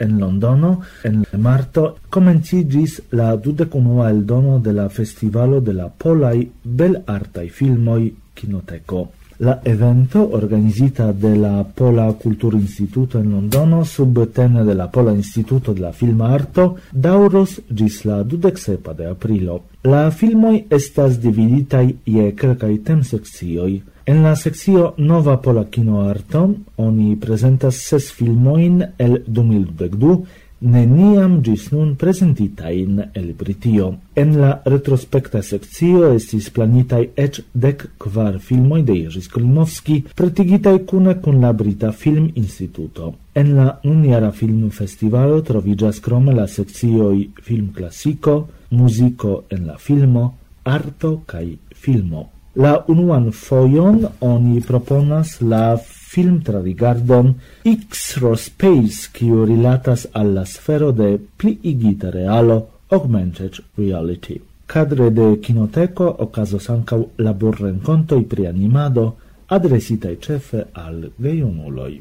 [0.00, 6.50] En Londono en marto comencigis la dudecunua el dono de la Festivalo de la Polai
[6.64, 9.04] bel artai filmoi Kinoteko.
[9.38, 15.82] La evento organizita de la Pola Kulturinstituto en Londono subtene de la Pola Instituto de
[15.82, 19.62] la Filmarto dauros gis la 27 de aprilo.
[19.84, 23.93] La filmoi estas dividitaj je tem temsekcioj.
[24.06, 26.40] En la sekcio Nova Pola Kinoarto
[26.76, 30.18] oni presentas ses filmoin el 2012,
[30.60, 33.86] neniam gis nun presentitain el Britio.
[34.14, 41.16] En la retrospecta sekcio estis planitai ec dec kvar filmoi de Jerzy Skolimowski, pretigitai cune
[41.24, 43.14] kun la Brita Film Instituto.
[43.32, 48.36] En la uniara film festivalo trovigas crome la sekcioj Film Klasiko,
[48.70, 50.34] Muziko en la filmo,
[50.64, 52.28] Arto kaj Filmo.
[52.54, 57.32] La unuan foion oni proponas la film tradigardon
[57.66, 64.38] X-Rospace, kiu rilatas al la sfero de pliigita realo Augmented Reality.
[64.66, 67.02] Cadre de Kinoteko okazos ankaŭ
[68.20, 69.16] i pri animado,
[69.48, 71.94] adresitaj cefe al gejunuloj.